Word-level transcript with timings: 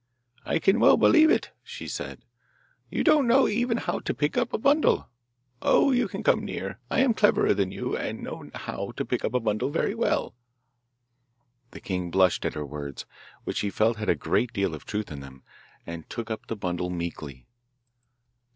'I 0.47 0.57
can 0.57 0.79
well 0.79 0.97
believe 0.97 1.29
it!' 1.29 1.51
she 1.61 1.87
said. 1.87 2.25
'You 2.89 3.03
don't 3.03 3.27
know 3.27 3.47
even 3.47 3.77
how 3.77 3.99
to 3.99 4.15
pick 4.15 4.35
up 4.35 4.51
a 4.51 4.57
bundle. 4.57 5.07
Oh, 5.61 5.91
you 5.91 6.07
can 6.07 6.23
come 6.23 6.43
near; 6.43 6.79
I 6.89 7.01
am 7.01 7.13
cleverer 7.13 7.53
than 7.53 7.71
you, 7.71 7.95
and 7.95 8.23
know 8.23 8.49
how 8.51 8.93
to 8.97 9.05
pick 9.05 9.23
up 9.23 9.35
a 9.35 9.39
bundle 9.39 9.69
very 9.69 9.93
well.' 9.93 10.33
The 11.69 11.81
king 11.81 12.09
blushed 12.09 12.45
at 12.45 12.55
her 12.55 12.65
words, 12.65 13.05
which 13.43 13.59
he 13.59 13.69
felt 13.69 13.97
had 13.97 14.09
a 14.09 14.15
great 14.15 14.51
deal 14.53 14.73
of 14.73 14.85
truth 14.85 15.11
in 15.11 15.19
them, 15.19 15.43
and 15.85 16.09
took 16.09 16.31
up 16.31 16.47
the 16.47 16.55
bundle 16.55 16.89
meekly. 16.89 17.45